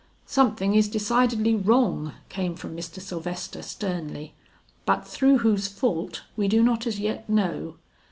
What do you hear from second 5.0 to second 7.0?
through whose fault we do not as